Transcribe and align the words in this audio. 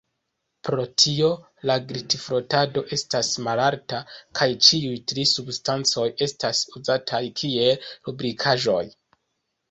Pro 0.67 0.83
tio 1.01 1.27
la 1.69 1.73
glitfrotado 1.89 2.81
estas 2.97 3.29
malalta 3.47 3.99
kaj 4.39 4.47
ĉiuj 4.67 4.93
tri 5.13 5.25
substancoj 5.33 6.07
estas 6.27 6.63
uzataj 6.79 7.21
kiel 7.43 7.85
lubrikaĵoj. 8.09 8.81